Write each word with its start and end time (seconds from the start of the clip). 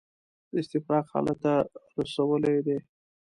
د 0.51 0.53
استفراق 0.63 1.05
حالت 1.13 1.37
ته 1.43 1.53
رسولي 1.97 2.55
دي. 2.65 2.77